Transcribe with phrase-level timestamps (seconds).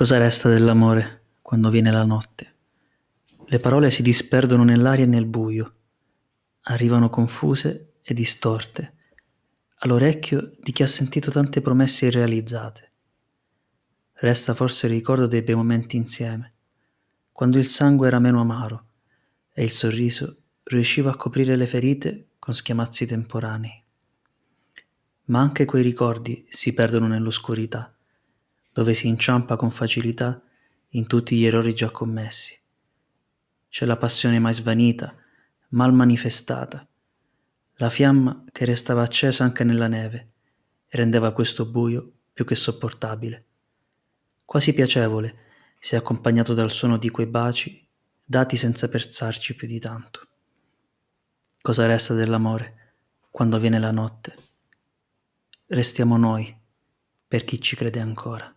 [0.00, 2.54] Cosa resta dell'amore quando viene la notte?
[3.44, 5.74] Le parole si disperdono nell'aria e nel buio,
[6.62, 8.94] arrivano confuse e distorte
[9.80, 12.92] all'orecchio di chi ha sentito tante promesse irrealizzate.
[14.14, 16.54] Resta forse il ricordo dei bei momenti insieme,
[17.30, 18.86] quando il sangue era meno amaro
[19.52, 23.84] e il sorriso riusciva a coprire le ferite con schiamazzi temporanei.
[25.24, 27.94] Ma anche quei ricordi si perdono nell'oscurità
[28.72, 30.42] dove si inciampa con facilità
[30.90, 32.58] in tutti gli errori già commessi.
[33.68, 35.14] C'è la passione mai svanita,
[35.70, 36.86] mal manifestata,
[37.74, 40.32] la fiamma che restava accesa anche nella neve
[40.86, 43.46] e rendeva questo buio più che sopportabile.
[44.44, 45.38] Quasi piacevole
[45.78, 47.86] se accompagnato dal suono di quei baci
[48.22, 50.28] dati senza pensarci più di tanto.
[51.60, 52.94] Cosa resta dell'amore
[53.30, 54.36] quando viene la notte?
[55.66, 56.54] Restiamo noi,
[57.26, 58.54] per chi ci crede ancora.